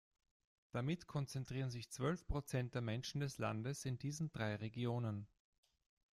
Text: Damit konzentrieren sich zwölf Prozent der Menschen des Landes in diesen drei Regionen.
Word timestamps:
Damit 0.71 1.05
konzentrieren 1.05 1.69
sich 1.69 1.91
zwölf 1.91 2.25
Prozent 2.25 2.73
der 2.73 2.81
Menschen 2.81 3.21
des 3.21 3.37
Landes 3.37 3.85
in 3.85 3.99
diesen 3.99 4.31
drei 4.31 4.55
Regionen. 4.55 5.27